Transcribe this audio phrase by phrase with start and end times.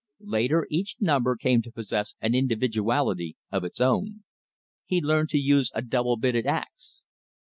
[0.33, 4.23] Later, each number came to possess an individuality of its own.
[4.87, 7.03] He learned to use a double bitted ax.